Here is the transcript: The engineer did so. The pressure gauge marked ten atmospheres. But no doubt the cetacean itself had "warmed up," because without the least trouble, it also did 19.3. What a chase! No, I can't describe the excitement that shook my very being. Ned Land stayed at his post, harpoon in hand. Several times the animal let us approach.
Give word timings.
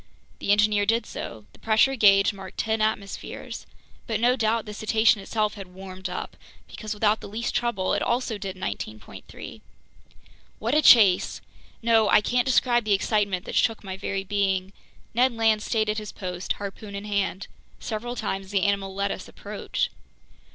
The 0.39 0.51
engineer 0.51 0.87
did 0.87 1.05
so. 1.05 1.45
The 1.53 1.59
pressure 1.59 1.95
gauge 1.95 2.33
marked 2.33 2.57
ten 2.57 2.81
atmospheres. 2.81 3.67
But 4.07 4.19
no 4.19 4.35
doubt 4.35 4.65
the 4.65 4.73
cetacean 4.73 5.21
itself 5.21 5.53
had 5.53 5.67
"warmed 5.75 6.09
up," 6.09 6.35
because 6.67 6.95
without 6.95 7.21
the 7.21 7.29
least 7.29 7.53
trouble, 7.53 7.93
it 7.93 8.01
also 8.01 8.39
did 8.39 8.55
19.3. 8.55 9.61
What 10.57 10.73
a 10.73 10.81
chase! 10.81 11.39
No, 11.83 12.09
I 12.09 12.19
can't 12.19 12.47
describe 12.47 12.83
the 12.83 12.93
excitement 12.93 13.45
that 13.45 13.53
shook 13.53 13.83
my 13.83 13.95
very 13.95 14.23
being. 14.23 14.73
Ned 15.13 15.33
Land 15.33 15.61
stayed 15.61 15.87
at 15.87 15.99
his 15.99 16.11
post, 16.11 16.53
harpoon 16.53 16.95
in 16.95 17.05
hand. 17.05 17.45
Several 17.79 18.15
times 18.15 18.49
the 18.49 18.63
animal 18.63 18.95
let 18.95 19.11
us 19.11 19.27
approach. 19.27 19.91